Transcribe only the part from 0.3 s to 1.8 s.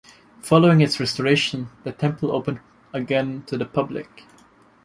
Following its restoration